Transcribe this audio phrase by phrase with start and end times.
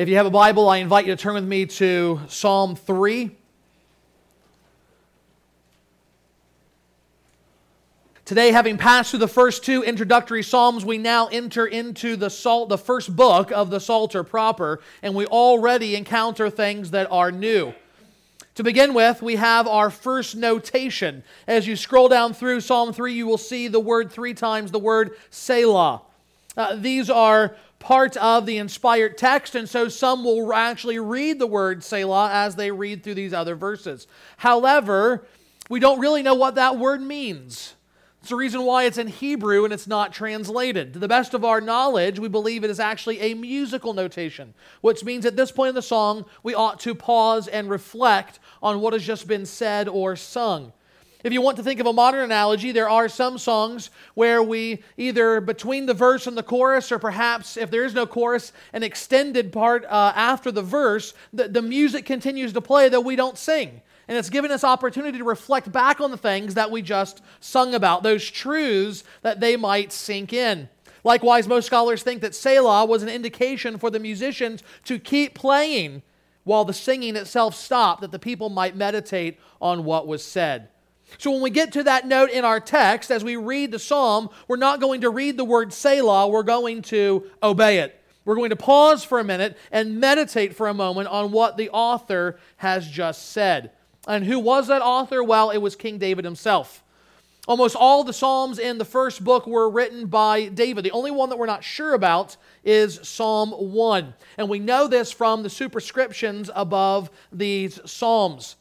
[0.00, 3.36] If you have a Bible, I invite you to turn with me to Psalm 3.
[8.24, 12.70] Today, having passed through the first two introductory psalms, we now enter into the salt,
[12.70, 17.74] the first book of the Psalter proper, and we already encounter things that are new.
[18.54, 21.22] To begin with, we have our first notation.
[21.46, 24.78] As you scroll down through Psalm 3, you will see the word three times, the
[24.78, 26.00] word Selah.
[26.56, 31.46] Uh, these are part of the inspired text, and so some will actually read the
[31.46, 34.06] word Selah as they read through these other verses.
[34.36, 35.26] However,
[35.68, 37.74] we don't really know what that word means.
[38.20, 40.92] It's the reason why it's in Hebrew and it's not translated.
[40.92, 45.02] To the best of our knowledge, we believe it is actually a musical notation, which
[45.02, 48.92] means at this point in the song, we ought to pause and reflect on what
[48.92, 50.74] has just been said or sung.
[51.22, 54.82] If you want to think of a modern analogy, there are some songs where we
[54.96, 58.82] either between the verse and the chorus, or perhaps if there is no chorus, an
[58.82, 63.36] extended part uh, after the verse, the, the music continues to play, though we don't
[63.36, 63.82] sing.
[64.08, 67.74] And it's given us opportunity to reflect back on the things that we just sung
[67.74, 70.68] about, those truths that they might sink in.
[71.04, 76.02] Likewise, most scholars think that Selah was an indication for the musicians to keep playing
[76.44, 80.68] while the singing itself stopped, that the people might meditate on what was said.
[81.18, 84.30] So when we get to that note in our text, as we read the psalm,
[84.48, 88.00] we're not going to read the word Selah, we're going to obey it.
[88.24, 91.70] We're going to pause for a minute and meditate for a moment on what the
[91.70, 93.72] author has just said.
[94.06, 95.22] And who was that author?
[95.22, 96.82] Well, it was King David himself.
[97.48, 100.84] Almost all the Psalms in the first book were written by David.
[100.84, 104.14] The only one that we're not sure about is Psalm 1.
[104.36, 108.56] And we know this from the superscriptions above these Psalms.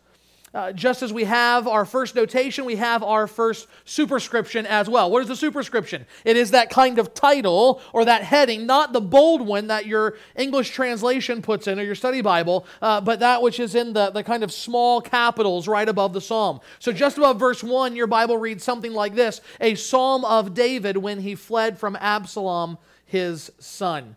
[0.53, 5.11] Uh, just as we have our first notation, we have our first superscription as well.
[5.11, 6.05] What is the superscription?
[6.25, 10.17] It is that kind of title or that heading, not the bold one that your
[10.35, 14.09] English translation puts in or your study Bible, uh, but that which is in the,
[14.09, 16.59] the kind of small capitals right above the psalm.
[16.79, 20.97] So just above verse 1, your Bible reads something like this A psalm of David
[20.97, 24.15] when he fled from Absalom, his son.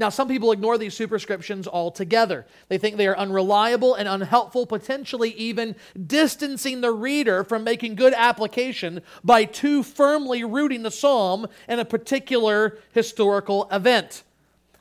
[0.00, 2.46] Now, some people ignore these superscriptions altogether.
[2.68, 8.14] They think they are unreliable and unhelpful, potentially even distancing the reader from making good
[8.16, 14.22] application by too firmly rooting the psalm in a particular historical event.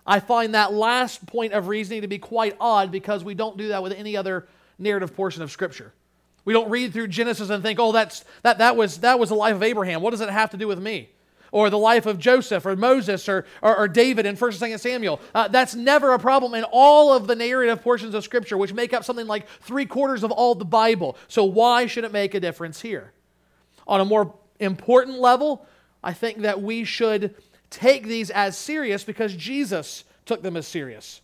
[0.08, 3.68] I find that last point of reasoning to be quite odd because we don't do
[3.68, 4.48] that with any other
[4.78, 5.92] narrative portion of Scripture.
[6.46, 9.36] We don't read through Genesis and think, oh, that's, that, that, was, that was the
[9.36, 10.02] life of Abraham.
[10.02, 11.10] What does it have to do with me?
[11.52, 14.80] Or the life of Joseph or Moses or, or, or David in 1st and 2nd
[14.80, 15.22] Samuel.
[15.34, 18.94] Uh, that's never a problem in all of the narrative portions of Scripture, which make
[18.94, 21.18] up something like three quarters of all the Bible.
[21.28, 23.12] So why should it make a difference here?
[23.88, 25.66] On a more important level,
[26.04, 27.36] I think that we should
[27.70, 31.22] take these as serious because Jesus took them as serious.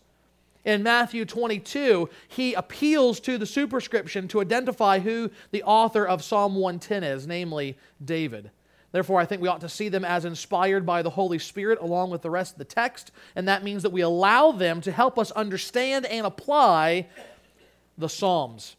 [0.64, 6.56] In Matthew 22, he appeals to the superscription to identify who the author of Psalm
[6.56, 8.50] 110 is, namely David.
[8.92, 12.10] Therefore, I think we ought to see them as inspired by the Holy Spirit along
[12.10, 15.18] with the rest of the text, and that means that we allow them to help
[15.18, 17.06] us understand and apply
[17.98, 18.76] the Psalms.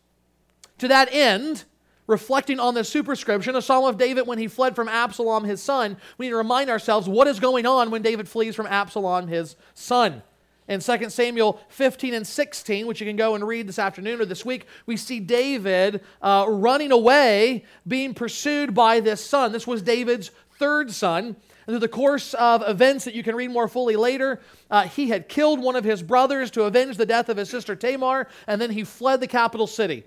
[0.80, 1.66] To that end,
[2.08, 5.98] reflecting on the superscription, a psalm of David when he fled from Absalom, his son,
[6.18, 9.56] we need to remind ourselves what is going on when David flees from Absalom, his
[9.74, 10.24] son.
[10.68, 14.26] In 2 Samuel 15 and 16, which you can go and read this afternoon or
[14.26, 19.54] this week, we see David uh, running away, being pursued by this son.
[19.54, 21.38] This was David's third son.
[21.68, 25.10] And through the course of events that you can read more fully later, uh, he
[25.10, 28.60] had killed one of his brothers to avenge the death of his sister Tamar, and
[28.62, 30.04] then he fled the capital city.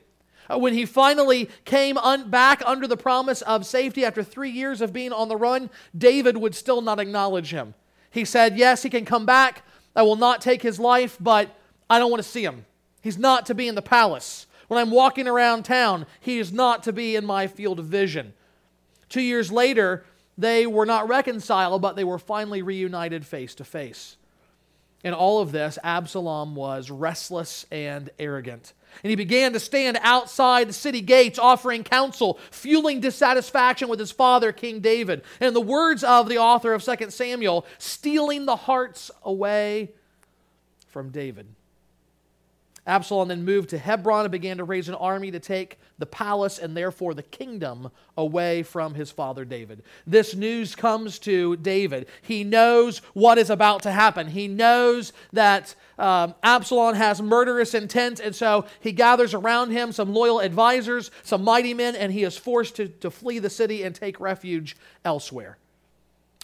[0.50, 4.80] Uh, when he finally came un- back under the promise of safety after three years
[4.80, 7.74] of being on the run, David would still not acknowledge him.
[8.10, 9.62] He said, Yes, he can come back,
[9.94, 11.54] I will not take his life, but
[11.88, 12.64] I don't want to see him.
[13.02, 14.46] He's not to be in the palace.
[14.68, 18.34] When I'm walking around town, he is not to be in my field of vision.
[19.08, 20.04] Two years later,
[20.38, 24.16] they were not reconciled, but they were finally reunited face to face.
[25.02, 28.72] In all of this, Absalom was restless and arrogant.
[29.02, 34.12] And he began to stand outside the city gates offering counsel, fueling dissatisfaction with his
[34.12, 35.22] father, King David.
[35.40, 39.92] And the words of the author of 2 Samuel, stealing the hearts away
[40.88, 41.46] from David.
[42.90, 46.58] Absalom then moved to Hebron and began to raise an army to take the palace
[46.58, 49.82] and therefore the kingdom away from his father David.
[50.06, 52.08] This news comes to David.
[52.20, 54.26] He knows what is about to happen.
[54.26, 60.12] He knows that um, Absalom has murderous intent, and so he gathers around him some
[60.12, 63.94] loyal advisors, some mighty men, and he is forced to, to flee the city and
[63.94, 65.58] take refuge elsewhere.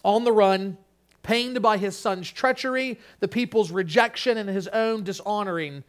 [0.04, 0.78] On the run,
[1.26, 5.82] Pained by his son's treachery, the people's rejection, and his own dishonoring,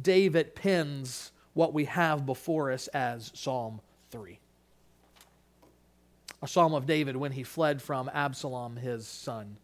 [0.00, 4.38] David pens what we have before us as Psalm 3.
[6.42, 9.58] A psalm of David when he fled from Absalom, his son.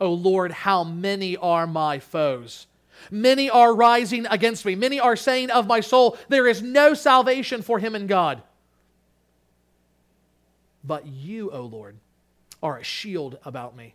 [0.00, 2.66] O Lord, how many are my foes?
[3.10, 4.74] Many are rising against me.
[4.74, 8.42] Many are saying of my soul, There is no salvation for him in God.
[10.82, 11.96] But you, O Lord,
[12.62, 13.94] are a shield about me,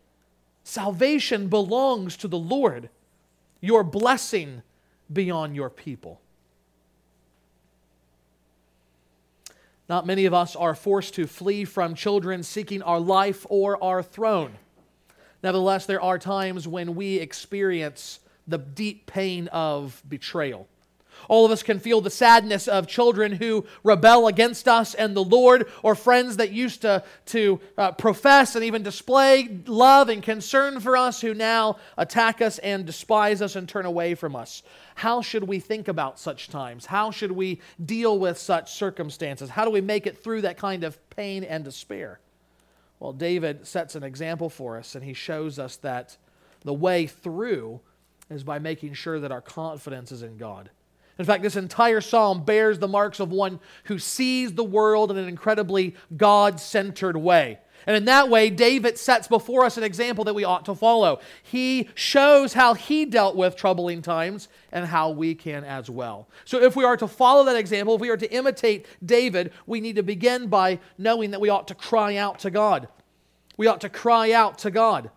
[0.63, 2.89] Salvation belongs to the Lord.
[3.59, 4.61] Your blessing
[5.11, 6.21] be on your people.
[9.89, 14.01] Not many of us are forced to flee from children seeking our life or our
[14.01, 14.53] throne.
[15.43, 20.67] Nevertheless, there are times when we experience the deep pain of betrayal.
[21.29, 25.23] All of us can feel the sadness of children who rebel against us and the
[25.23, 30.79] Lord, or friends that used to, to uh, profess and even display love and concern
[30.79, 34.63] for us who now attack us and despise us and turn away from us.
[34.95, 36.85] How should we think about such times?
[36.85, 39.49] How should we deal with such circumstances?
[39.49, 42.19] How do we make it through that kind of pain and despair?
[42.99, 46.17] Well, David sets an example for us, and he shows us that
[46.63, 47.81] the way through
[48.29, 50.69] is by making sure that our confidence is in God.
[51.21, 55.17] In fact, this entire psalm bears the marks of one who sees the world in
[55.17, 57.59] an incredibly God centered way.
[57.85, 61.19] And in that way, David sets before us an example that we ought to follow.
[61.43, 66.27] He shows how he dealt with troubling times and how we can as well.
[66.43, 69.79] So, if we are to follow that example, if we are to imitate David, we
[69.79, 72.87] need to begin by knowing that we ought to cry out to God.
[73.57, 75.11] We ought to cry out to God.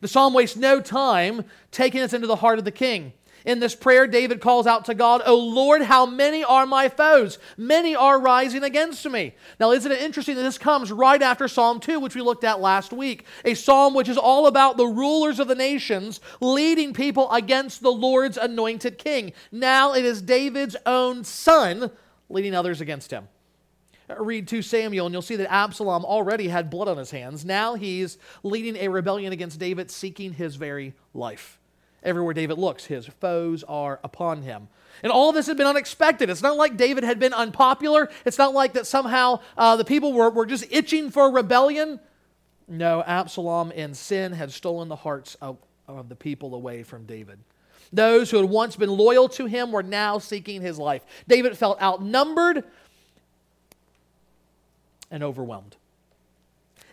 [0.00, 3.14] The psalm wastes no time taking us into the heart of the king.
[3.44, 7.38] In this prayer, David calls out to God, O Lord, how many are my foes?
[7.58, 9.34] Many are rising against me.
[9.60, 12.60] Now, isn't it interesting that this comes right after Psalm 2, which we looked at
[12.60, 13.26] last week?
[13.44, 17.92] A psalm which is all about the rulers of the nations leading people against the
[17.92, 19.34] Lord's anointed king.
[19.52, 21.90] Now it is David's own son
[22.30, 23.28] leading others against him.
[24.18, 27.44] Read 2 Samuel, and you'll see that Absalom already had blood on his hands.
[27.44, 31.58] Now he's leading a rebellion against David, seeking his very life.
[32.04, 34.68] Everywhere David looks, his foes are upon him.
[35.02, 36.30] And all this had been unexpected.
[36.30, 38.10] It's not like David had been unpopular.
[38.24, 41.98] It's not like that somehow uh, the people were, were just itching for rebellion.
[42.68, 45.58] No, Absalom and sin had stolen the hearts of,
[45.88, 47.38] of the people away from David.
[47.92, 51.04] Those who had once been loyal to him were now seeking his life.
[51.26, 52.64] David felt outnumbered
[55.10, 55.76] and overwhelmed.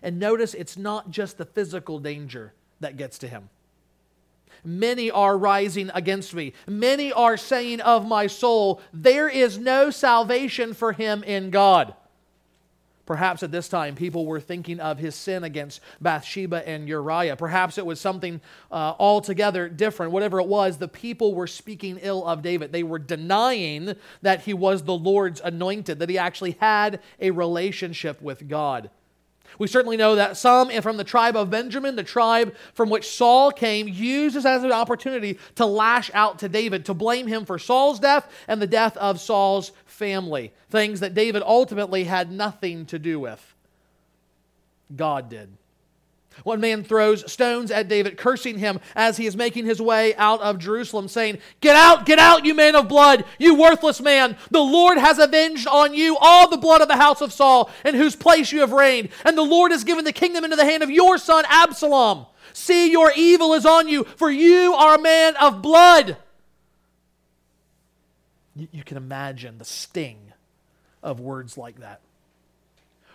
[0.04, 3.50] And notice it's not just the physical danger that gets to him.
[4.64, 6.54] Many are rising against me.
[6.68, 11.96] Many are saying of my soul, There is no salvation for him in God.
[13.12, 17.36] Perhaps at this time, people were thinking of his sin against Bathsheba and Uriah.
[17.36, 18.40] Perhaps it was something
[18.72, 20.14] uh, altogether different.
[20.14, 22.72] Whatever it was, the people were speaking ill of David.
[22.72, 28.22] They were denying that he was the Lord's anointed, that he actually had a relationship
[28.22, 28.90] with God.
[29.60, 33.52] We certainly know that some from the tribe of Benjamin, the tribe from which Saul
[33.52, 37.60] came, used this as an opportunity to lash out to David, to blame him for
[37.60, 40.52] Saul's death and the death of Saul's family.
[40.70, 43.56] Things that David ultimately had nothing to do with.
[44.96, 45.50] God did.
[46.44, 50.42] One man throws stones at David, cursing him as he is making his way out
[50.42, 54.38] of Jerusalem, saying, Get out, get out, you man of blood, you worthless man.
[54.50, 57.96] The Lord has avenged on you all the blood of the house of Saul, in
[57.96, 59.10] whose place you have reigned.
[59.24, 62.26] And the Lord has given the kingdom into the hand of your son Absalom.
[62.54, 66.18] See, your evil is on you, for you are a man of blood.
[68.56, 70.34] You can imagine the sting
[71.02, 72.02] of words like that.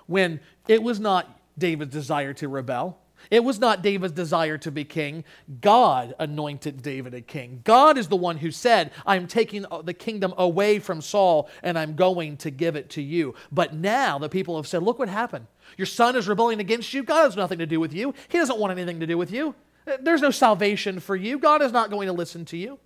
[0.06, 2.99] When it was not David's desire to rebel,
[3.30, 5.25] it was not David's desire to be king.
[5.61, 7.61] God anointed David a king.
[7.64, 11.95] God is the one who said, I'm taking the kingdom away from Saul and I'm
[11.97, 13.35] going to give it to you.
[13.50, 15.47] But now the people have said, Look what happened.
[15.76, 17.02] Your son is rebelling against you.
[17.02, 18.14] God has nothing to do with you.
[18.28, 19.54] He doesn't want anything to do with you.
[20.00, 21.38] There's no salvation for you.
[21.38, 22.78] God is not going to listen to you.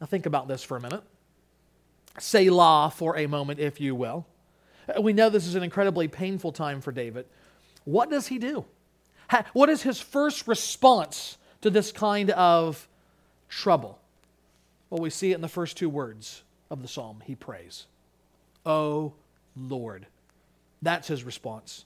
[0.00, 1.02] Now, think about this for a minute.
[2.18, 4.26] Selah for a moment, if you will.
[5.00, 7.26] We know this is an incredibly painful time for David.
[7.84, 8.64] What does he do?
[9.52, 12.88] What is his first response to this kind of
[13.48, 13.98] trouble?
[14.90, 17.22] Well, we see it in the first two words of the psalm.
[17.24, 17.86] He prays,
[18.64, 19.12] Oh
[19.56, 20.06] Lord.
[20.80, 21.84] That's his response.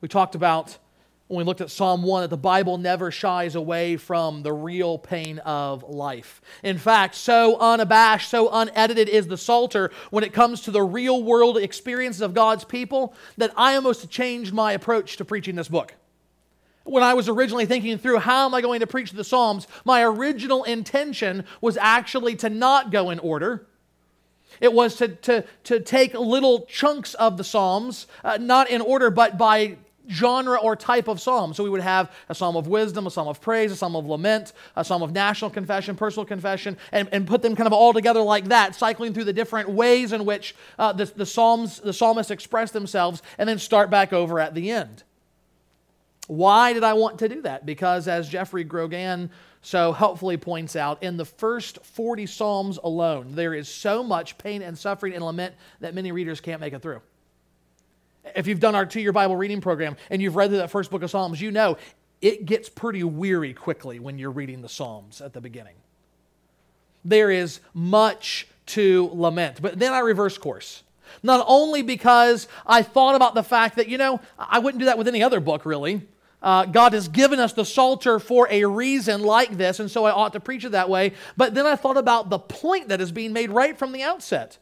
[0.00, 0.78] We talked about
[1.30, 4.98] when we looked at Psalm 1 that the Bible never shies away from the real
[4.98, 6.40] pain of life.
[6.64, 11.22] In fact, so unabashed, so unedited is the Psalter when it comes to the real
[11.22, 15.94] world experiences of God's people that I almost changed my approach to preaching this book.
[16.82, 20.02] When I was originally thinking through how am I going to preach the Psalms, my
[20.02, 23.68] original intention was actually to not go in order.
[24.60, 29.10] It was to, to, to take little chunks of the Psalms, uh, not in order,
[29.10, 29.76] but by
[30.10, 31.54] genre or type of psalm.
[31.54, 34.06] So we would have a psalm of wisdom, a psalm of praise, a psalm of
[34.06, 37.92] lament, a psalm of national confession, personal confession, and, and put them kind of all
[37.92, 41.92] together like that, cycling through the different ways in which uh, the, the psalms, the
[41.92, 45.04] psalmists express themselves, and then start back over at the end.
[46.26, 47.66] Why did I want to do that?
[47.66, 49.30] Because as Geoffrey Grogan
[49.62, 54.62] so helpfully points out, in the first 40 Psalms alone, there is so much pain
[54.62, 57.02] and suffering and lament that many readers can't make it through.
[58.34, 61.02] If you've done our two year Bible reading program and you've read that first book
[61.02, 61.76] of Psalms, you know
[62.20, 65.74] it gets pretty weary quickly when you're reading the Psalms at the beginning.
[67.04, 69.62] There is much to lament.
[69.62, 70.82] But then I reverse course.
[71.22, 74.98] Not only because I thought about the fact that, you know, I wouldn't do that
[74.98, 76.06] with any other book really.
[76.42, 80.10] Uh, God has given us the Psalter for a reason like this, and so I
[80.10, 81.12] ought to preach it that way.
[81.36, 84.56] But then I thought about the point that is being made right from the outset.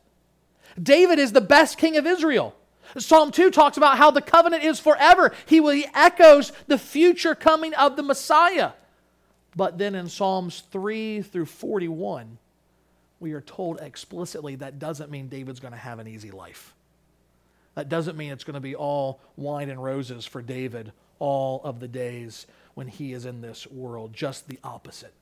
[0.80, 2.54] David is the best king of Israel.
[2.96, 5.32] Psalm 2 talks about how the covenant is forever.
[5.46, 8.72] He, he echoes the future coming of the Messiah.
[9.56, 12.38] But then in Psalms 3 through 41,
[13.20, 16.74] we are told explicitly that doesn't mean David's going to have an easy life.
[17.74, 21.80] That doesn't mean it's going to be all wine and roses for David all of
[21.80, 24.12] the days when he is in this world.
[24.12, 25.12] Just the opposite.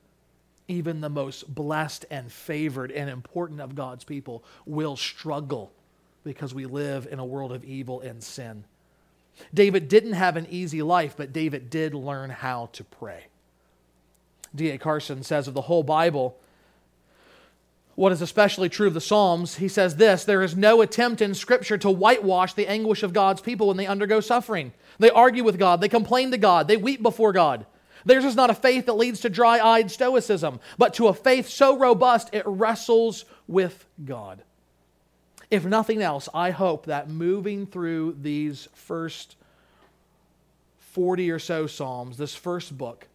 [0.67, 5.71] Even the most blessed and favored and important of God's people will struggle
[6.23, 8.63] because we live in a world of evil and sin.
[9.53, 13.27] David didn't have an easy life, but David did learn how to pray.
[14.55, 14.77] D.A.
[14.77, 16.37] Carson says of the whole Bible,
[17.95, 21.33] what is especially true of the Psalms, he says this there is no attempt in
[21.33, 24.71] Scripture to whitewash the anguish of God's people when they undergo suffering.
[24.99, 27.65] They argue with God, they complain to God, they weep before God.
[28.05, 31.49] Theirs is not a faith that leads to dry eyed stoicism, but to a faith
[31.49, 34.43] so robust it wrestles with God.
[35.49, 39.35] If nothing else, I hope that moving through these first
[40.79, 43.07] 40 or so Psalms, this first book,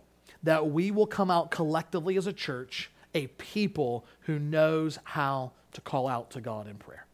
[0.43, 5.81] that we will come out collectively as a church, a people who knows how to
[5.81, 7.07] call out to God in prayer.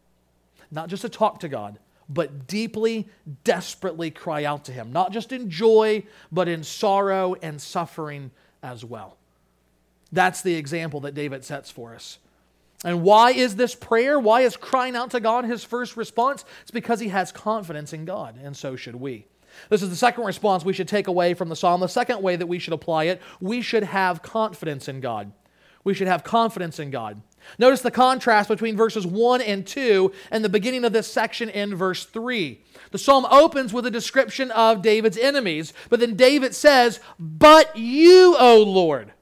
[0.70, 3.08] Not just to talk to God, but deeply,
[3.44, 8.30] desperately cry out to Him, not just in joy, but in sorrow and suffering
[8.62, 9.16] as well.
[10.10, 12.18] That's the example that David sets for us.
[12.84, 14.18] And why is this prayer?
[14.18, 16.44] Why is crying out to God his first response?
[16.62, 19.26] It's because he has confidence in God, and so should we.
[19.68, 21.80] This is the second response we should take away from the psalm.
[21.80, 25.32] The second way that we should apply it, we should have confidence in God.
[25.82, 27.22] We should have confidence in God.
[27.58, 31.74] Notice the contrast between verses 1 and 2 and the beginning of this section in
[31.74, 32.60] verse 3.
[32.90, 38.36] The psalm opens with a description of David's enemies, but then David says, But you,
[38.38, 39.12] O Lord.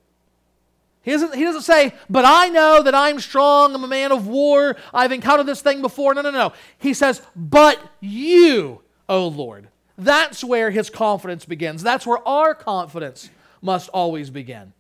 [1.07, 4.27] He doesn't, he doesn't say, but I know that I'm strong, I'm a man of
[4.27, 6.13] war, I've encountered this thing before.
[6.15, 6.53] No, no, no.
[6.79, 9.69] He says, but you, O Lord.
[9.97, 11.85] That's where his confidence begins.
[11.85, 13.31] That's where our confidence
[13.63, 14.73] must always begin.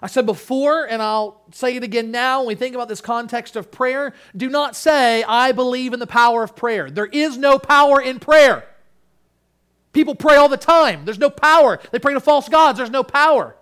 [0.00, 3.54] I said before, and I'll say it again now when we think about this context
[3.54, 6.90] of prayer do not say, I believe in the power of prayer.
[6.90, 8.64] There is no power in prayer.
[9.92, 11.04] People pray all the time.
[11.04, 11.80] There's no power.
[11.90, 12.78] They pray to false gods.
[12.78, 13.54] There's no power.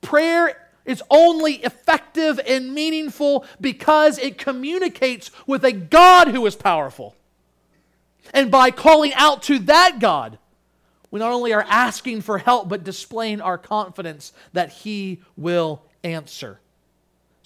[0.00, 7.14] Prayer is only effective and meaningful because it communicates with a God who is powerful.
[8.32, 10.38] And by calling out to that God,
[11.10, 16.60] we not only are asking for help, but displaying our confidence that He will answer.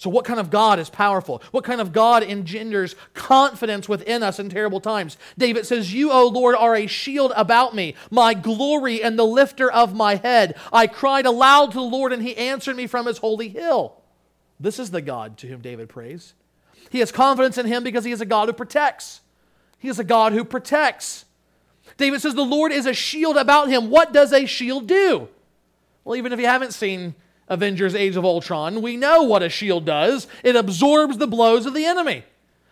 [0.03, 1.41] So, what kind of God is powerful?
[1.51, 5.15] What kind of God engenders confidence within us in terrible times?
[5.37, 9.71] David says, You, O Lord, are a shield about me, my glory and the lifter
[9.71, 10.57] of my head.
[10.73, 13.95] I cried aloud to the Lord, and he answered me from his holy hill.
[14.59, 16.33] This is the God to whom David prays.
[16.89, 19.21] He has confidence in him because he is a God who protects.
[19.79, 21.23] He is a God who protects.
[21.95, 23.89] David says, The Lord is a shield about him.
[23.89, 25.29] What does a shield do?
[26.03, 27.15] Well, even if you haven't seen
[27.49, 30.27] Avengers Age of Ultron, we know what a shield does.
[30.43, 32.23] It absorbs the blows of the enemy.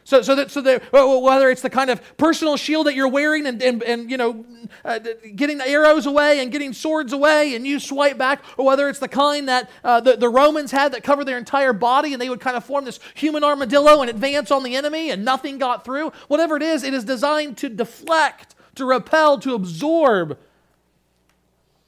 [0.03, 3.45] So, so that, so that whether it's the kind of personal shield that you're wearing
[3.45, 4.45] and, and, and you know,
[4.83, 4.99] uh,
[5.35, 8.99] getting the arrows away and getting swords away and you swipe back, or whether it's
[8.99, 12.29] the kind that uh, the, the Romans had that covered their entire body and they
[12.29, 15.85] would kind of form this human armadillo and advance on the enemy and nothing got
[15.85, 20.37] through, whatever it is, it is designed to deflect, to repel, to absorb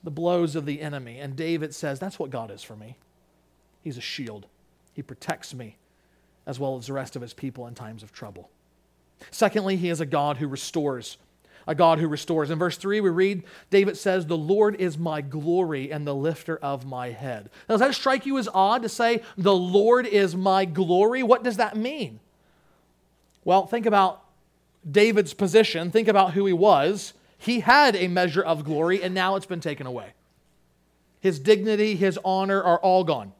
[0.04, 1.20] the blows of the enemy.
[1.20, 2.98] And David says, That's what God is for me.
[3.82, 4.48] He's a shield,
[4.94, 5.78] He protects me
[6.46, 8.50] as well as the rest of his people in times of trouble.
[9.32, 11.18] Secondly, he is a God who restores.
[11.66, 12.50] A God who restores.
[12.52, 16.58] In verse 3, we read, David says, The Lord is my glory and the lifter
[16.58, 17.50] of my head.
[17.70, 21.24] Now, does that strike you as odd to say, The Lord is my glory?
[21.24, 22.20] What does that mean?
[23.46, 24.24] Well, think about
[24.90, 25.90] David's position.
[25.90, 27.14] Think about who he was.
[27.44, 30.14] He had a measure of glory, and now it's been taken away.
[31.20, 33.34] His dignity, his honor are all gone.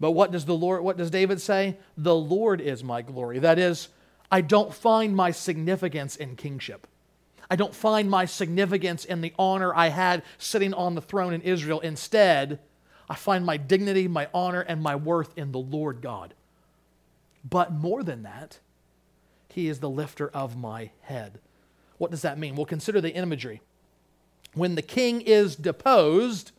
[0.00, 1.76] But what does the Lord what does David say?
[1.98, 3.40] The Lord is my glory.
[3.40, 3.88] That is,
[4.32, 6.86] I don't find my significance in kingship.
[7.50, 11.42] I don't find my significance in the honor I had sitting on the throne in
[11.42, 11.80] Israel.
[11.80, 12.58] Instead,
[13.06, 16.32] I find my dignity, my honor, and my worth in the Lord God.
[17.48, 18.60] But more than that,
[19.50, 21.40] He is the lifter of my head.
[22.04, 22.54] What does that mean?
[22.54, 23.62] Well, consider the imagery.
[24.52, 26.52] When the king is deposed,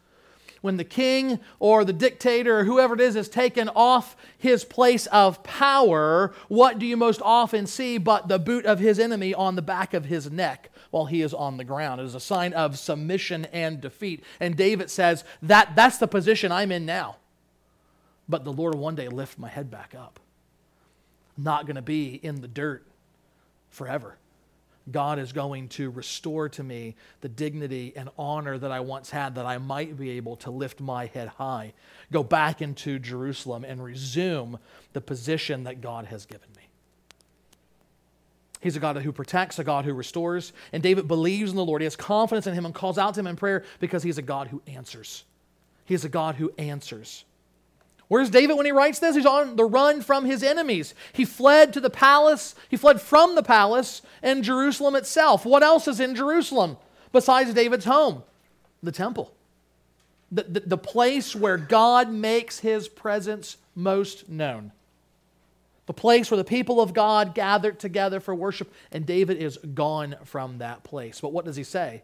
[0.61, 5.05] when the king or the dictator or whoever it is is taken off his place
[5.05, 9.55] of power, what do you most often see but the boot of his enemy on
[9.55, 12.01] the back of his neck while he is on the ground?
[12.01, 14.23] It is a sign of submission and defeat.
[14.39, 17.17] And David says, that, That's the position I'm in now.
[18.27, 20.19] But the Lord will one day lift my head back up.
[21.37, 22.83] I'm not going to be in the dirt
[23.69, 24.17] forever.
[24.91, 29.35] God is going to restore to me the dignity and honor that I once had,
[29.35, 31.73] that I might be able to lift my head high,
[32.11, 34.59] go back into Jerusalem, and resume
[34.93, 36.63] the position that God has given me.
[38.61, 40.51] He's a God who protects, a God who restores.
[40.73, 41.81] And David believes in the Lord.
[41.81, 44.23] He has confidence in him and calls out to him in prayer because he's a
[44.23, 45.23] God who answers.
[45.85, 47.25] He is a God who answers.
[48.07, 49.15] Where's David when he writes this?
[49.15, 50.93] He's on the run from his enemies.
[51.13, 52.53] He fled to the palace.
[52.69, 55.45] He fled from the palace and Jerusalem itself.
[55.45, 56.77] What else is in Jerusalem
[57.11, 58.23] besides David's home?
[58.83, 59.33] The temple.
[60.31, 64.71] The, the, the place where God makes his presence most known.
[65.87, 70.15] The place where the people of God gathered together for worship, and David is gone
[70.23, 71.21] from that place.
[71.21, 72.03] But what does he say?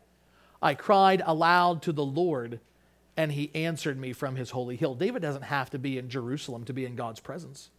[0.62, 2.60] I cried aloud to the Lord
[3.22, 4.96] and he answered me from his holy hill.
[4.96, 7.70] David doesn't have to be in Jerusalem to be in God's presence.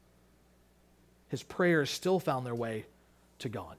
[1.26, 2.86] His prayers still found their way
[3.40, 3.76] to God.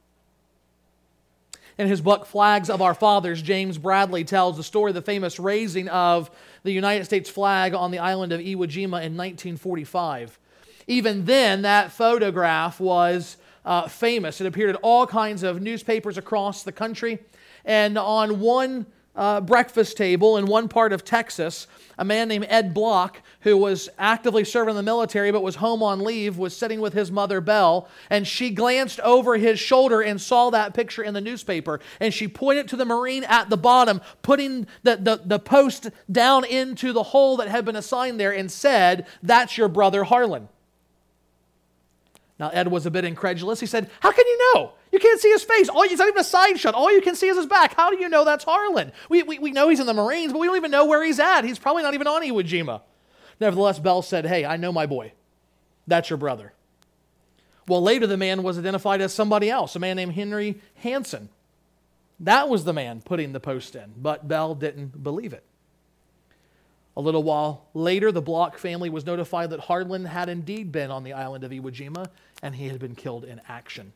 [1.78, 5.40] In his book, Flags of Our Fathers, James Bradley tells the story of the famous
[5.40, 6.30] raising of
[6.64, 10.38] the United States flag on the island of Iwo Jima in 1945.
[10.88, 14.42] Even then, that photograph was uh, famous.
[14.42, 17.20] It appeared in all kinds of newspapers across the country.
[17.64, 21.68] And on one uh, breakfast table in one part of Texas.
[21.98, 25.84] A man named Ed Block, who was actively serving in the military but was home
[25.84, 30.20] on leave, was sitting with his mother, Belle, and she glanced over his shoulder and
[30.20, 31.80] saw that picture in the newspaper.
[32.00, 36.46] And she pointed to the Marine at the bottom, putting the, the, the post down
[36.46, 40.50] into the hole that had been assigned there, and said, That's your brother Harlon.
[42.40, 43.60] Now, Ed was a bit incredulous.
[43.60, 44.74] He said, How can you know?
[44.92, 45.70] You can't see his face.
[45.70, 46.74] All, it's not even a side shot.
[46.74, 47.76] All you can see is his back.
[47.76, 48.92] How do you know that's Harlon?
[49.10, 51.20] We, we, we know he's in the Marines, but we don't even know where he's
[51.20, 51.44] at.
[51.44, 52.82] He's probably not even on Iwo Jima.
[53.40, 55.14] Nevertheless, Belle said, Hey, I know my boy.
[55.88, 56.54] That's your brother.
[57.68, 61.30] Well, later the man was identified as somebody else, a man named Henry Hansen.
[62.20, 65.44] That was the man putting the post in, but Belle didn't believe it.
[66.96, 71.04] A little while later, the Block family was notified that Harlon had indeed been on
[71.04, 72.08] the island of Iwo Jima
[72.42, 73.94] and he had been killed in action.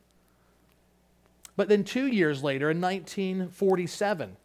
[1.56, 4.38] But then, two years later, in 1947,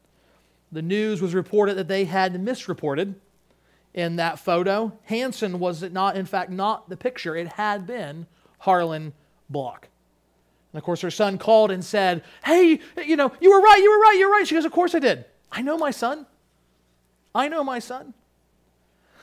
[0.70, 3.14] the news was reported that they had misreported
[3.94, 4.98] in that photo.
[5.04, 7.36] Hansen was not, in fact, not the picture.
[7.36, 8.26] It had been
[8.60, 9.12] Harlon
[9.50, 9.88] Block.
[10.72, 13.90] And of course, her son called and said, Hey, you know, you were right, you
[13.90, 14.46] were right, you were right.
[14.46, 15.26] She goes, Of course I did.
[15.50, 16.26] I know my son.
[17.34, 18.14] I know my son.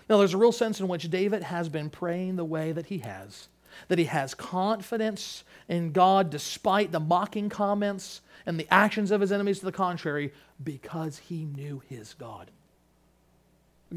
[0.10, 3.00] Now, there's a real sense in which David has been praying the way that he
[3.00, 3.48] has
[3.88, 9.32] that he has confidence in God despite the mocking comments and the actions of his
[9.32, 12.52] enemies to the contrary because he knew his God.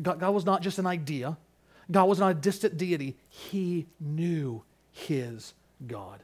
[0.01, 1.37] God, was not just an idea,
[1.91, 3.17] God was not a distant deity.
[3.29, 5.53] He knew his
[5.87, 6.23] God.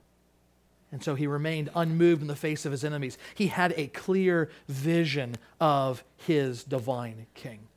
[0.91, 3.19] And so he remained unmoved in the face of his enemies.
[3.35, 7.68] He had a clear vision of his divine king.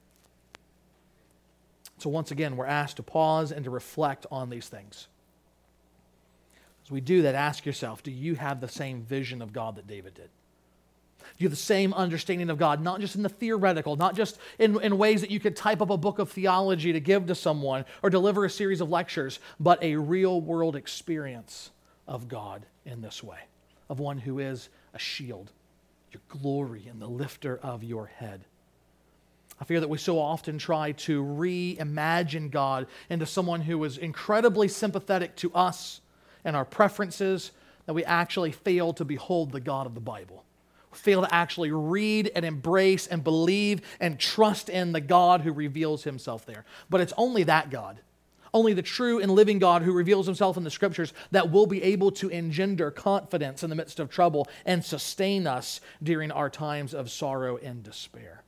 [2.01, 5.07] So, once again, we're asked to pause and to reflect on these things.
[6.83, 9.85] As we do that, ask yourself do you have the same vision of God that
[9.85, 10.29] David did?
[11.19, 14.39] Do you have the same understanding of God, not just in the theoretical, not just
[14.57, 17.35] in, in ways that you could type up a book of theology to give to
[17.35, 21.69] someone or deliver a series of lectures, but a real world experience
[22.07, 23.41] of God in this way,
[23.91, 25.51] of one who is a shield,
[26.11, 28.45] your glory, and the lifter of your head?
[29.62, 34.67] I fear that we so often try to reimagine God into someone who is incredibly
[34.67, 36.02] sympathetic to us
[36.43, 37.52] and our preferences
[37.86, 40.43] that we actually fail to behold the God of the Bible.
[40.91, 45.52] We fail to actually read and embrace and believe and trust in the God who
[45.52, 46.65] reveals himself there.
[46.89, 48.00] But it's only that God,
[48.56, 51.84] only the true and living God who reveals himself in the scriptures that will be
[51.84, 56.95] able to engender confidence in the midst of trouble and sustain us during our times
[56.95, 58.41] of sorrow and despair.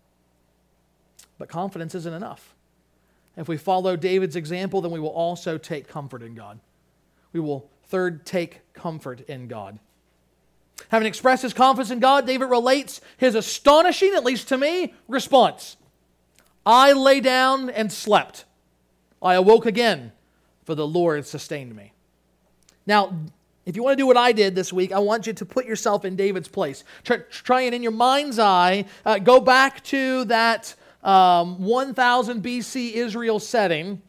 [1.38, 2.56] But confidence isn't enough.
[3.36, 6.60] If we follow David's example, then we will also take comfort in God.
[7.32, 9.80] We will, third, take comfort in God.
[10.90, 15.78] Having expressed his confidence in God, David relates his astonishing, at least to me, response
[16.66, 18.46] I lay down and slept.
[19.22, 20.12] I awoke again,
[20.64, 21.94] for the Lord sustained me.
[22.86, 23.18] Now,
[23.66, 25.66] if you want to do what I did this week, I want you to put
[25.66, 26.84] yourself in David's place.
[27.04, 32.94] Try, try and, in your mind's eye, uh, go back to that um, 1000 BC
[32.94, 34.02] Israel setting.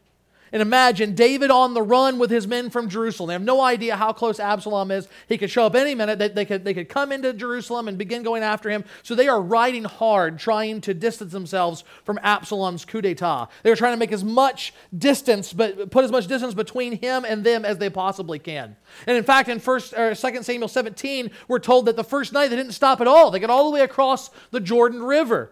[0.55, 3.27] And imagine David on the run with his men from Jerusalem.
[3.27, 5.05] They have no idea how close Absalom is.
[5.27, 6.17] He could show up any minute.
[6.17, 8.85] They, they, could, they could come into Jerusalem and begin going after him.
[9.03, 13.49] So they are riding hard, trying to distance themselves from Absalom's coup d'etat.
[13.63, 17.25] They are trying to make as much distance, but put as much distance between him
[17.25, 18.77] and them as they possibly can.
[19.07, 22.47] And in fact, in first or 2 Samuel 17, we're told that the first night
[22.47, 23.29] they didn't stop at all.
[23.29, 25.51] They got all the way across the Jordan River.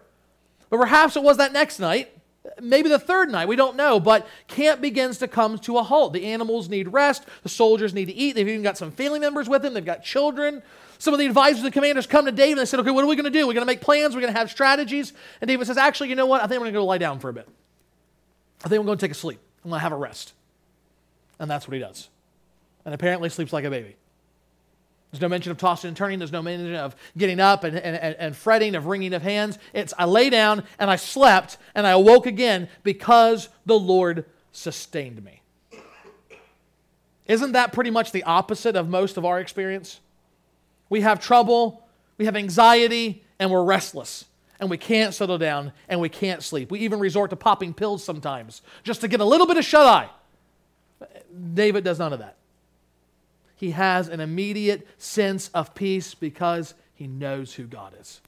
[0.74, 2.10] But perhaps it was that next night,
[2.60, 4.00] maybe the third night, we don't know.
[4.00, 6.12] But camp begins to come to a halt.
[6.12, 8.32] The animals need rest, the soldiers need to eat.
[8.32, 10.64] They've even got some family members with them, they've got children.
[10.98, 13.06] Some of the advisors and commanders come to David and they said, Okay, what are
[13.06, 13.46] we going to do?
[13.46, 15.12] We're going to make plans, we're going to have strategies.
[15.40, 16.42] And David says, Actually, you know what?
[16.42, 17.48] I think we're going to go lie down for a bit.
[18.64, 19.38] I think we're going to take a sleep.
[19.62, 20.32] I'm going to have a rest.
[21.38, 22.08] And that's what he does.
[22.84, 23.94] And apparently sleeps like a baby.
[25.14, 26.18] There's no mention of tossing and turning.
[26.18, 29.60] There's no mention of getting up and, and, and fretting, of wringing of hands.
[29.72, 35.22] It's I lay down and I slept and I awoke again because the Lord sustained
[35.22, 35.40] me.
[37.26, 40.00] Isn't that pretty much the opposite of most of our experience?
[40.88, 41.86] We have trouble,
[42.18, 44.24] we have anxiety, and we're restless.
[44.58, 46.72] And we can't settle down and we can't sleep.
[46.72, 49.86] We even resort to popping pills sometimes just to get a little bit of shut
[49.86, 50.10] eye.
[51.54, 52.36] David does none of that
[53.64, 58.20] he has an immediate sense of peace because he knows who God is.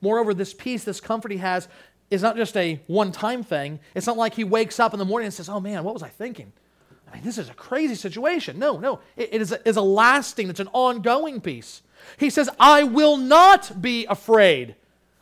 [0.00, 1.66] Moreover, this peace, this comfort he has,
[2.08, 3.80] is not just a one time thing.
[3.96, 6.04] It's not like he wakes up in the morning and says, Oh man, what was
[6.04, 6.52] I thinking?
[7.10, 8.60] I mean, this is a crazy situation.
[8.60, 9.00] No, no.
[9.16, 11.82] it, it is, a, is a lasting, it's an ongoing peace.
[12.16, 14.76] He says, I will not be afraid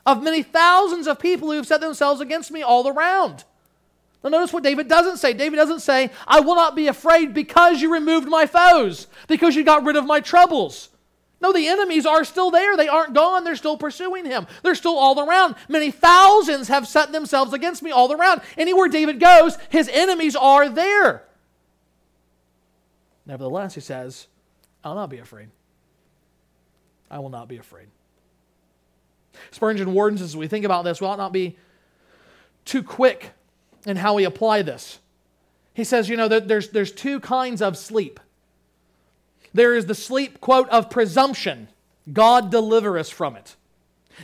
[0.05, 3.45] of many thousands of people who have set themselves against me all around.
[4.23, 5.33] Now, notice what David doesn't say.
[5.33, 9.65] David doesn't say, I will not be afraid because you removed my foes, because you
[9.65, 10.91] got rid of my troubles.
[11.41, 12.77] No, the enemies are still there.
[12.77, 13.43] They aren't gone.
[13.43, 14.47] They're still pursuing him.
[14.63, 15.57] They're still all around.
[15.69, 18.43] Many thousands have set themselves against me all around.
[18.57, 21.25] Anywhere David goes, his enemies are there.
[23.27, 24.29] Nevertheless, he says,
[24.85, 25.49] I'll not be afraid.
[27.11, 27.89] I will not be afraid.
[29.51, 31.57] Spurgeon warns as we think about this, we ought not be
[32.65, 33.33] too quick
[33.87, 34.99] and how we apply this.
[35.75, 38.21] He says, you know, there's, there's two kinds of sleep.
[39.55, 41.69] There is the sleep, quote, of presumption.
[42.13, 43.57] God deliver us from it.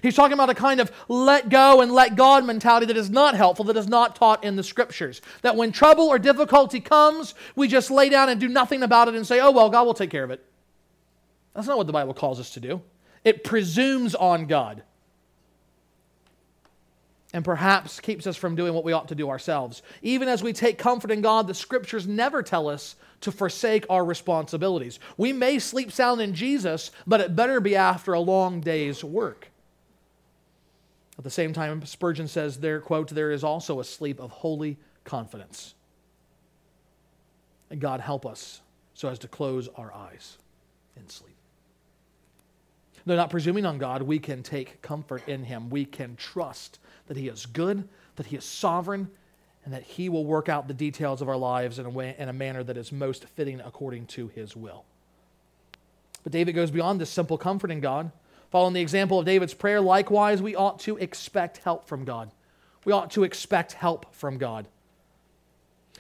[0.03, 3.35] He's talking about a kind of let go and let God mentality that is not
[3.35, 5.23] helpful, that is not taught in the scriptures.
[5.43, 9.15] That when trouble or difficulty comes, we just lay down and do nothing about it
[9.15, 10.45] and say, oh, well, God will take care of it.
[11.55, 12.83] That's not what the Bible calls us to do.
[13.25, 14.83] It presumes on God
[17.33, 19.83] and perhaps keeps us from doing what we ought to do ourselves.
[20.03, 24.05] Even as we take comfort in God, the scriptures never tell us to forsake our
[24.05, 24.99] responsibilities.
[25.17, 29.51] We may sleep sound in Jesus, but it better be after a long day's work.
[31.19, 34.79] At the same time, Spurgeon says there, quote, there is also a sleep of holy
[35.05, 35.75] confidence.
[37.71, 38.63] And God help us
[38.95, 40.39] so as to close our eyes
[40.97, 41.35] in sleep.
[43.05, 45.71] Though not presuming on God, we can take comfort in Him.
[45.71, 49.11] We can trust that He is good, that He is sovereign,
[49.65, 52.29] and that He will work out the details of our lives in a, way, in
[52.29, 54.85] a manner that is most fitting according to His will.
[56.23, 58.13] But David goes beyond this simple comfort in God.
[58.51, 62.31] Following the example of David's prayer, likewise, we ought to expect help from God.
[62.85, 64.67] We ought to expect help from God.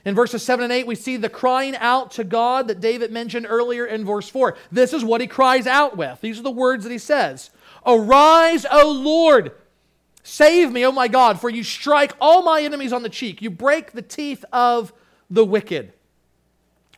[0.05, 3.47] In verses 7 and 8, we see the crying out to God that David mentioned
[3.49, 4.57] earlier in verse 4.
[4.73, 6.21] This is what he cries out with.
[6.21, 7.51] These are the words that he says
[7.85, 9.53] Arise, O Lord!
[10.29, 13.41] Save me, O my God, for you strike all my enemies on the cheek.
[13.41, 14.93] You break the teeth of
[15.31, 15.95] the wicked.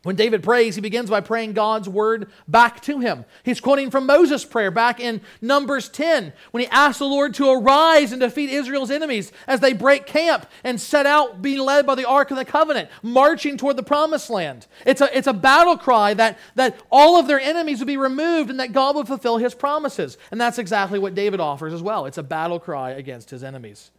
[0.02, 3.26] When David prays, he begins by praying God's word back to him.
[3.42, 7.50] He's quoting from Moses' prayer back in Numbers 10 when he asked the Lord to
[7.50, 11.96] arise and defeat Israel's enemies as they break camp and set out being led by
[11.96, 14.66] the Ark of the Covenant, marching toward the promised land.
[14.86, 18.48] It's a, it's a battle cry that, that all of their enemies would be removed
[18.48, 20.16] and that God would fulfill his promises.
[20.30, 22.06] And that's exactly what David offers as well.
[22.06, 23.90] It's a battle cry against his enemies.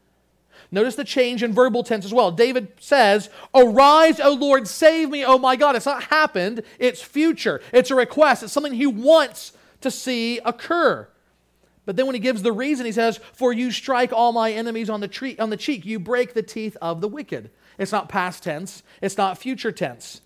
[0.72, 2.32] Notice the change in verbal tense as well.
[2.32, 5.76] David says, Arise, O Lord, save me, O my God.
[5.76, 7.62] It's not happened, it's future.
[7.74, 11.10] It's a request, it's something he wants to see occur.
[11.86, 14.90] But then when he gives the reason, he says, For you strike all my enemies
[14.90, 17.50] on the, tree, on the cheek, you break the teeth of the wicked.
[17.78, 20.22] It's not past tense, it's not future tense.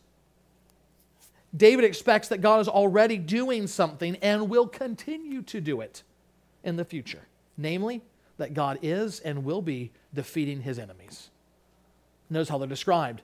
[1.56, 6.04] David expects that God is already doing something and will continue to do it
[6.64, 7.28] in the future.
[7.58, 8.02] Namely,
[8.38, 11.30] that God is and will be defeating his enemies.
[12.30, 13.22] Notice how they're described.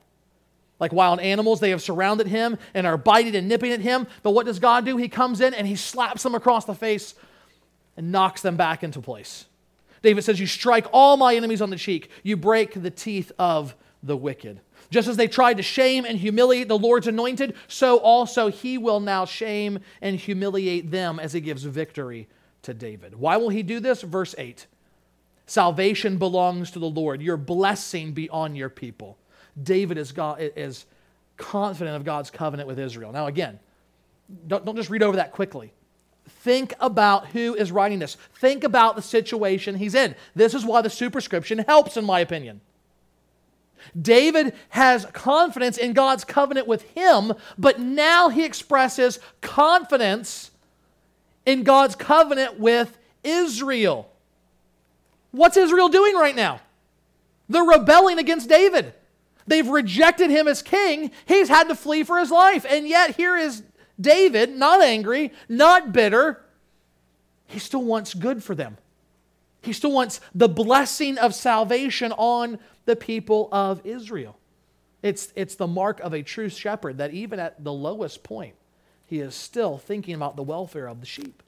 [0.80, 4.08] Like wild animals, they have surrounded him and are biting and nipping at him.
[4.24, 4.98] But what does God do?
[4.98, 7.14] He comes in and he slaps them across the face
[7.96, 9.46] and knocks them back into place.
[10.02, 13.76] David says, You strike all my enemies on the cheek, you break the teeth of
[14.02, 14.60] the wicked.
[14.90, 19.00] Just as they tried to shame and humiliate the Lord's anointed, so also he will
[19.00, 22.28] now shame and humiliate them as he gives victory
[22.64, 23.16] to David.
[23.16, 24.02] Why will he do this?
[24.02, 24.68] Verse 8.
[25.52, 27.22] Salvation belongs to the Lord.
[27.22, 29.18] Your blessing be on your people.
[29.62, 30.86] David is, God, is
[31.36, 33.12] confident of God's covenant with Israel.
[33.12, 33.60] Now, again,
[34.48, 35.74] don't, don't just read over that quickly.
[36.26, 38.16] Think about who is writing this.
[38.36, 40.16] Think about the situation he's in.
[40.36, 42.62] This is why the superscription helps, in my opinion.
[44.02, 50.52] David has confidence in God's covenant with him, but now he expresses confidence
[51.46, 54.11] in God's covenant with Israel.
[55.32, 56.62] What's Israel doing right now?
[57.50, 58.94] They're rebelling against David.
[59.48, 61.12] They've rejected him as king.
[61.26, 62.66] He's had to flee for his life.
[62.70, 63.64] And yet, here is
[64.00, 66.42] David, not angry, not bitter.
[67.48, 68.78] He still wants good for them.
[69.62, 74.38] He still wants the blessing of salvation on the people of Israel.
[75.04, 78.56] It's, it's the mark of a true shepherd that even at the lowest point,
[79.06, 81.44] he is still thinking about the welfare of the sheep.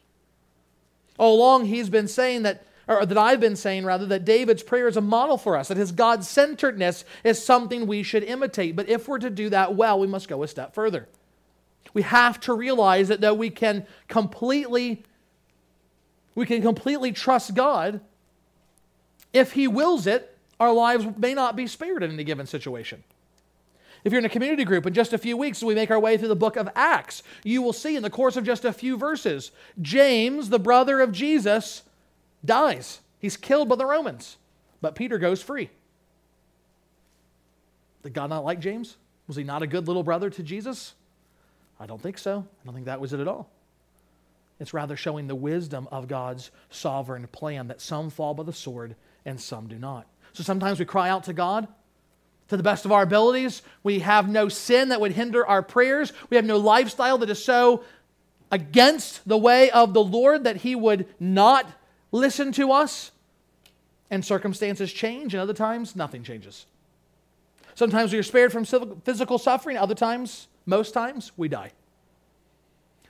[1.17, 4.88] All along, he's been saying that or that I've been saying rather, that David's prayer
[4.88, 8.76] is a model for us, that his God centeredness is something we should imitate.
[8.76, 11.08] But if we're to do that well, we must go a step further.
[11.93, 15.04] We have to realize that though we can completely
[16.36, 18.02] we can completely trust God,
[19.34, 23.04] if he wills it, our lives may not be spared in any given situation.
[24.04, 26.00] If you're in a community group in just a few weeks, as we make our
[26.00, 28.74] way through the book of Acts, you will see in the course of just a
[28.74, 31.84] few verses, James, the brother of Jesus,
[32.43, 32.99] dies.
[33.19, 34.38] He's killed by the Romans.
[34.82, 35.69] But Peter goes free.
[38.03, 38.97] Did God not like James?
[39.27, 40.93] Was he not a good little brother to Jesus?
[41.79, 42.45] I don't think so.
[42.62, 43.49] I don't think that was it at all.
[44.60, 48.95] It's rather showing the wisdom of God's sovereign plan that some fall by the sword
[49.25, 50.06] and some do not.
[50.34, 51.67] So sometimes we cry out to God
[52.49, 53.62] to the best of our abilities.
[53.84, 56.13] We have no sin that would hinder our prayers.
[56.29, 57.84] We have no lifestyle that is so
[58.51, 61.67] against the way of the Lord that He would not
[62.13, 63.12] listen to us,
[64.10, 66.65] and circumstances change, and other times, nothing changes.
[67.76, 71.71] Sometimes we are spared from physical suffering, other times, most times, we die.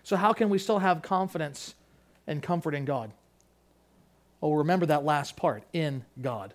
[0.02, 1.76] So, how can we still have confidence
[2.26, 3.12] and comfort in God?
[4.42, 6.54] Well, remember that last part in God.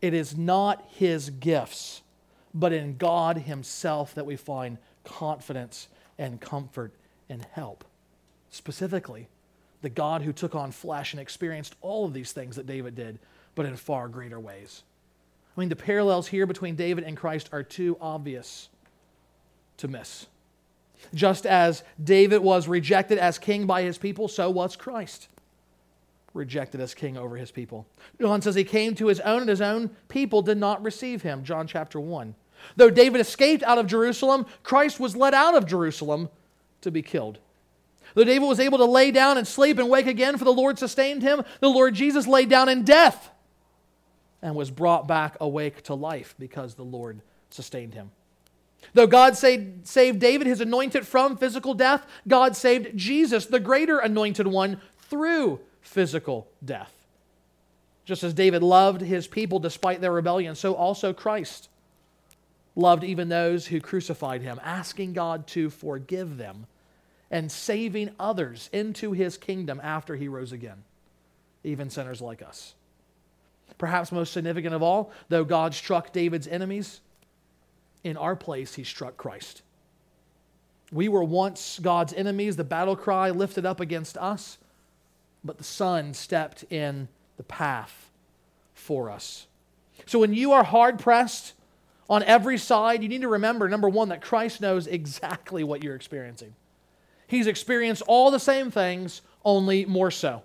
[0.00, 2.02] It is not His gifts,
[2.54, 6.92] but in God Himself that we find confidence and comfort
[7.28, 7.84] and help.
[8.50, 9.28] Specifically,
[9.82, 13.18] the God who took on flesh and experienced all of these things that David did,
[13.54, 14.82] but in far greater ways.
[15.56, 18.68] I mean, the parallels here between David and Christ are too obvious
[19.78, 20.26] to miss.
[21.14, 25.28] Just as David was rejected as king by his people, so was Christ
[26.36, 27.86] rejected as king over his people.
[28.20, 31.42] John says he came to his own, and his own people did not receive him.
[31.42, 32.34] John chapter 1.
[32.76, 36.28] Though David escaped out of Jerusalem, Christ was led out of Jerusalem
[36.82, 37.38] to be killed.
[38.16, 40.78] Though David was able to lay down and sleep and wake again, for the Lord
[40.78, 43.28] sustained him, the Lord Jesus laid down in death
[44.40, 48.10] and was brought back awake to life because the Lord sustained him.
[48.94, 53.98] Though God saved, saved David, his anointed, from physical death, God saved Jesus, the greater
[53.98, 56.94] anointed one, through physical death.
[58.06, 61.68] Just as David loved his people despite their rebellion, so also Christ
[62.74, 66.66] loved even those who crucified him, asking God to forgive them
[67.30, 70.84] and saving others into his kingdom after he rose again,
[71.64, 72.74] even sinners like us.
[73.78, 77.00] Perhaps most significant of all, though God struck David's enemies,
[78.04, 79.62] in our place he struck Christ.
[80.92, 84.58] We were once God's enemies, the battle cry lifted up against us,
[85.44, 88.10] but the Son stepped in the path
[88.74, 89.46] for us.
[90.06, 91.54] So when you are hard pressed
[92.08, 95.96] on every side, you need to remember number one, that Christ knows exactly what you're
[95.96, 96.54] experiencing.
[97.26, 100.42] He's experienced all the same things, only more so.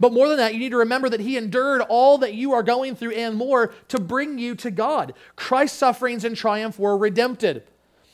[0.00, 2.62] But more than that, you need to remember that He endured all that you are
[2.62, 5.14] going through and more to bring you to God.
[5.36, 7.62] Christ's sufferings and triumph were redempted.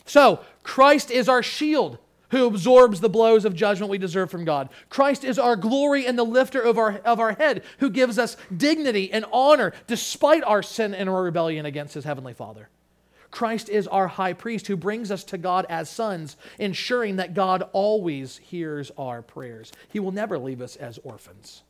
[0.04, 1.98] So, Christ is our shield
[2.30, 4.68] who absorbs the blows of judgment we deserve from God.
[4.88, 8.36] Christ is our glory and the lifter of our, of our head, who gives us
[8.56, 12.68] dignity and honor despite our sin and our rebellion against His Heavenly Father.
[13.30, 17.62] Christ is our high priest who brings us to God as sons, ensuring that God
[17.72, 19.72] always hears our prayers.
[19.88, 21.62] He will never leave us as orphans.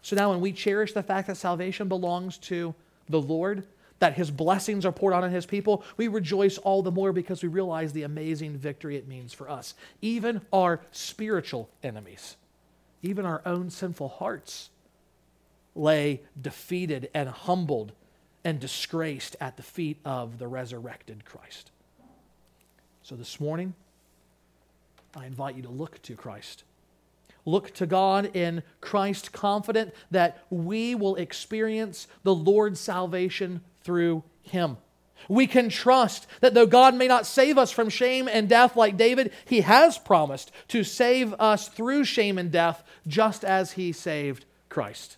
[0.00, 2.74] So now, when we cherish the fact that salvation belongs to
[3.08, 3.64] the Lord,
[4.00, 7.42] that his blessings are poured out on his people, we rejoice all the more because
[7.42, 9.74] we realize the amazing victory it means for us.
[10.00, 12.36] Even our spiritual enemies,
[13.02, 14.70] even our own sinful hearts,
[15.76, 17.92] lay defeated and humbled
[18.44, 21.70] and disgraced at the feet of the resurrected Christ.
[23.02, 23.74] So this morning,
[25.14, 26.64] I invite you to look to Christ.
[27.44, 34.76] Look to God in Christ, confident that we will experience the Lord's salvation through Him.
[35.28, 38.96] We can trust that though God may not save us from shame and death like
[38.96, 44.44] David, He has promised to save us through shame and death, just as He saved
[44.68, 45.16] Christ.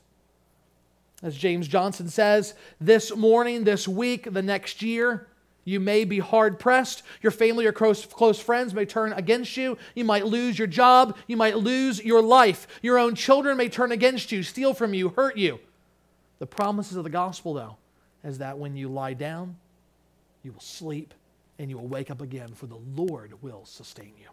[1.25, 5.27] As James Johnson says, this morning, this week, the next year,
[5.65, 7.03] you may be hard pressed.
[7.23, 9.79] Your family or close, close friends may turn against you.
[9.95, 11.17] You might lose your job.
[11.27, 12.67] You might lose your life.
[12.83, 15.61] Your own children may turn against you, steal from you, hurt you.
[16.41, 17.79] The promises of the gospel, though,
[18.23, 19.57] is that when you lie down,
[20.43, 21.15] you will sleep
[21.59, 24.29] and you will wake up again, for the Lord will sustain you.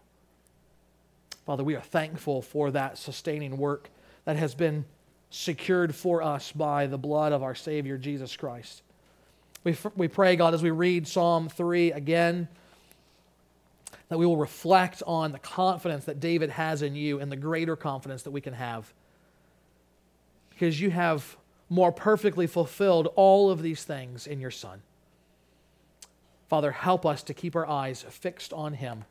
[1.46, 3.90] Father, we are thankful for that sustaining work
[4.26, 4.84] that has been
[5.32, 8.84] secured for us by the blood of our Savior Jesus Christ.
[9.64, 12.48] We, we pray, God, as we read Psalm 3 again,
[14.10, 17.78] that we will reflect on the confidence that David has in you and the greater
[17.78, 18.94] confidence that we can have.
[20.50, 21.38] Because you have
[21.70, 24.82] more perfectly fulfilled all of these things in your Son.
[26.50, 29.06] Father, help us to keep our eyes fixed on Him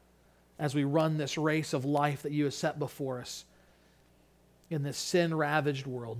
[0.58, 3.46] as we run this race of life that you have set before us
[4.70, 6.18] in this sin ravaged world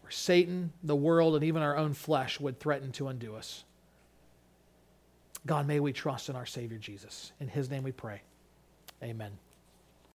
[0.00, 3.64] where Satan, the world, and even our own flesh would threaten to undo us.
[5.46, 7.32] God, may we trust in our Savior Jesus.
[7.40, 8.22] In his name we pray.
[9.02, 9.38] Amen.